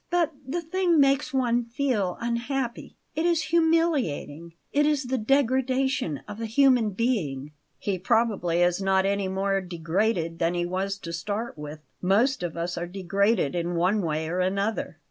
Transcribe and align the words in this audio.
But 0.09 0.33
the 0.47 0.63
thing 0.63 0.99
makes 0.99 1.31
one 1.31 1.63
feel 1.63 2.17
unhappy. 2.19 2.97
It 3.15 3.23
is 3.27 3.43
humiliating; 3.53 4.53
it 4.73 4.87
is 4.87 5.03
the 5.03 5.19
degradation 5.19 6.21
of 6.27 6.41
a 6.41 6.47
human 6.47 6.89
being." 6.89 7.51
"He 7.77 7.99
probably 7.99 8.63
is 8.63 8.81
not 8.81 9.05
any 9.05 9.27
more 9.27 9.61
degraded 9.61 10.39
than 10.39 10.55
he 10.55 10.65
was 10.65 10.97
to 10.97 11.13
start 11.13 11.55
with. 11.55 11.81
Most 12.01 12.41
of 12.41 12.57
us 12.57 12.79
are 12.79 12.87
degraded 12.87 13.53
in 13.53 13.75
one 13.75 14.01
way 14.01 14.27
or 14.27 14.39
another." 14.39 14.97